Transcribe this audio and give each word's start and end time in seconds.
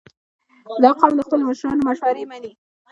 •دا 0.83 0.91
قوم 0.99 1.13
د 1.17 1.21
خپلو 1.27 1.43
مشرانو 1.49 1.85
مشورې 1.89 2.23
منې. 2.31 2.51